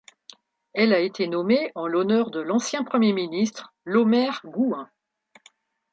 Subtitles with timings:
[0.73, 4.89] Elle a été nommée en l'honneur de l'ancien premier ministre Lomer Gouin.